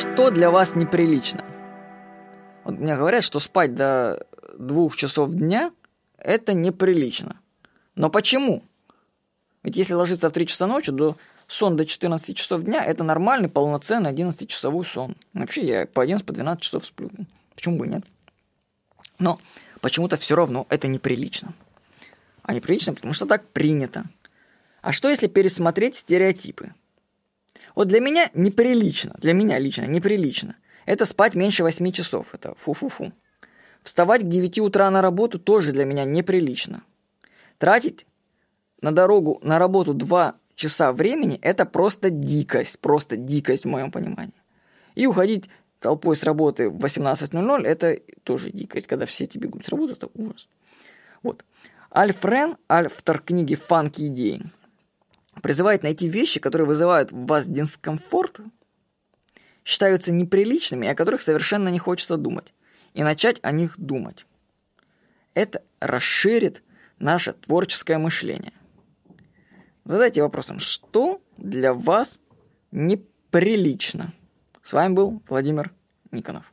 Что 0.00 0.30
для 0.30 0.50
вас 0.50 0.76
неприлично? 0.76 1.44
Вот 2.64 2.78
мне 2.78 2.96
говорят, 2.96 3.22
что 3.22 3.38
спать 3.38 3.74
до 3.74 4.26
двух 4.58 4.96
часов 4.96 5.30
дня– 5.32 5.72
это 6.16 6.54
неприлично. 6.54 7.38
Но 7.96 8.08
почему? 8.08 8.64
Ведь 9.62 9.76
если 9.76 9.92
ложиться 9.92 10.30
в 10.30 10.32
3 10.32 10.46
часа 10.46 10.66
ночи, 10.66 10.90
то 10.90 11.18
сон 11.48 11.76
до 11.76 11.84
14 11.84 12.34
часов 12.34 12.62
дня– 12.62 12.82
это 12.86 13.04
нормальный, 13.04 13.50
полноценный 13.50 14.10
11-часовой 14.10 14.86
сон. 14.86 15.16
Вообще 15.34 15.66
я 15.66 15.86
по 15.86 16.02
11, 16.02 16.24
по 16.24 16.32
12 16.32 16.62
часов 16.62 16.86
сплю. 16.86 17.10
Почему 17.54 17.76
бы 17.76 17.86
и 17.86 17.90
нет? 17.90 18.04
Но 19.18 19.38
почему-то 19.82 20.16
все 20.16 20.34
равно 20.34 20.66
это 20.70 20.88
неприлично. 20.88 21.52
А 22.42 22.54
неприлично, 22.54 22.94
потому 22.94 23.12
что 23.12 23.26
так 23.26 23.46
принято. 23.50 24.04
А 24.80 24.92
что 24.92 25.10
если 25.10 25.26
пересмотреть 25.26 25.96
стереотипы? 25.96 26.72
Вот 27.80 27.88
для 27.88 28.00
меня 28.00 28.28
неприлично, 28.34 29.16
для 29.20 29.32
меня 29.32 29.58
лично 29.58 29.86
неприлично. 29.86 30.56
Это 30.84 31.06
спать 31.06 31.34
меньше 31.34 31.62
8 31.62 31.92
часов. 31.92 32.34
Это 32.34 32.54
фу-фу-фу. 32.56 33.10
Вставать 33.82 34.20
к 34.20 34.28
9 34.28 34.58
утра 34.58 34.90
на 34.90 35.00
работу 35.00 35.38
тоже 35.38 35.72
для 35.72 35.86
меня 35.86 36.04
неприлично. 36.04 36.82
Тратить 37.56 38.04
на 38.82 38.92
дорогу 38.92 39.40
на 39.42 39.58
работу 39.58 39.94
2 39.94 40.34
часа 40.56 40.92
времени– 40.92 41.38
это 41.42 41.64
просто 41.64 42.10
дикость. 42.10 42.78
Просто 42.80 43.16
дикость 43.16 43.64
в 43.64 43.68
моем 43.68 43.90
понимании. 43.90 44.34
И 44.94 45.06
уходить 45.06 45.48
толпой 45.78 46.16
с 46.16 46.22
работы 46.22 46.68
в 46.68 46.84
18.00– 46.84 47.62
это 47.64 47.98
тоже 48.24 48.50
дикость. 48.50 48.88
Когда 48.88 49.06
все 49.06 49.24
эти 49.24 49.38
бегут 49.38 49.64
с 49.64 49.70
работы, 49.70 49.94
это 49.94 50.10
ужас. 50.12 50.48
Вот. 51.22 51.46
Альф 51.96 52.22
Рен, 52.26 52.58
автор 52.68 53.20
книги 53.22 53.54
«Фанки 53.54 54.06
идеи», 54.08 54.42
призывает 55.42 55.82
найти 55.82 56.08
вещи, 56.08 56.40
которые 56.40 56.66
вызывают 56.66 57.12
в 57.12 57.26
вас 57.26 57.46
дискомфорт, 57.46 58.40
считаются 59.64 60.12
неприличными, 60.12 60.88
о 60.88 60.94
которых 60.94 61.22
совершенно 61.22 61.68
не 61.68 61.78
хочется 61.78 62.16
думать, 62.16 62.54
и 62.94 63.02
начать 63.02 63.38
о 63.42 63.52
них 63.52 63.74
думать. 63.78 64.26
Это 65.34 65.62
расширит 65.80 66.62
наше 66.98 67.32
творческое 67.32 67.98
мышление. 67.98 68.52
Задайте 69.84 70.22
вопросом, 70.22 70.58
что 70.58 71.20
для 71.36 71.72
вас 71.72 72.20
неприлично? 72.70 74.12
С 74.62 74.72
вами 74.72 74.94
был 74.94 75.22
Владимир 75.28 75.72
Никонов. 76.10 76.52